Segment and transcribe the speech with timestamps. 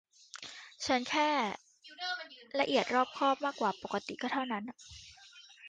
[0.85, 1.29] ฉันแค่
[2.59, 4.63] ละเอียดรอบคอบมากกว่าปกติก็เท่านั้น